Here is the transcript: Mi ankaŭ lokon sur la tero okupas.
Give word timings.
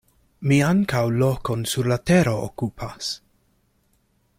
Mi 0.51 0.55
ankaŭ 0.67 1.01
lokon 1.23 1.67
sur 1.73 1.91
la 1.93 1.99
tero 2.13 2.35
okupas. 2.49 3.13